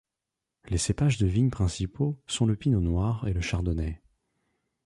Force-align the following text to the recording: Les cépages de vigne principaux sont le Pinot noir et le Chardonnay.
Les 0.69 0.79
cépages 0.79 1.19
de 1.19 1.27
vigne 1.27 1.51
principaux 1.51 2.17
sont 2.25 2.47
le 2.47 2.55
Pinot 2.55 2.81
noir 2.81 3.27
et 3.27 3.33
le 3.33 3.41
Chardonnay. 3.41 4.01